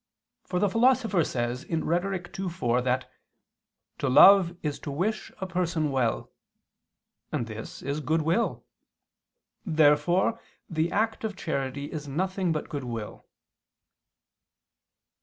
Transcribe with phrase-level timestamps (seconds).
[0.45, 2.39] For the Philosopher says (Rhet.
[2.39, 3.07] ii, 4) that
[3.99, 6.31] "to love is to wish a person well";
[7.31, 8.65] and this is goodwill.
[9.63, 13.27] Therefore the act of charity is nothing but goodwill.